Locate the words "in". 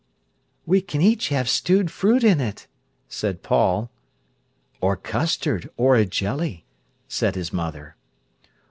2.23-2.41